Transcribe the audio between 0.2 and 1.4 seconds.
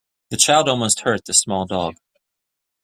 The child almost hurt the